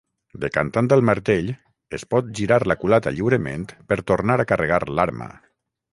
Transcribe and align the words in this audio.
Decantant 0.43 0.87
el 0.95 1.03
martell, 1.09 1.51
es 1.99 2.07
pot 2.15 2.33
girar 2.39 2.59
la 2.71 2.77
culata 2.85 3.15
lliurement 3.19 3.69
per 3.93 3.99
tornar 4.13 4.39
a 4.45 4.51
carregar 4.53 4.85
l"arma. 4.93 5.29